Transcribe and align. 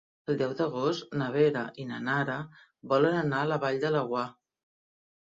El 0.33 0.37
deu 0.37 0.53
d'agost 0.59 1.11
na 1.21 1.25
Vera 1.35 1.61
i 1.83 1.85
na 1.89 1.99
Nara 2.05 2.37
volen 2.93 3.19
anar 3.19 3.41
a 3.43 3.49
la 3.51 3.59
Vall 3.65 3.77
de 3.85 3.93
Laguar. 3.97 4.25